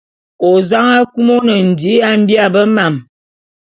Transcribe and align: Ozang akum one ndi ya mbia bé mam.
Ozang 0.49 0.91
akum 1.01 1.27
one 1.37 1.55
ndi 1.69 1.91
ya 2.01 2.09
mbia 2.21 2.45
bé 2.53 2.61
mam. 2.75 2.95